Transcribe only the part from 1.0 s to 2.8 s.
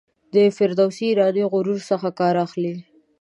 ایرانی غرور څخه کار اخلي.